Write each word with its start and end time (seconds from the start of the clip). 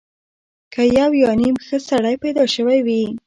که 0.73 0.81
یو 0.99 1.11
یا 1.21 1.31
نیم 1.41 1.55
ښه 1.65 1.77
سړی 1.89 2.15
پیدا 2.23 2.43
شوی 2.53 2.79
وي. 2.85 3.03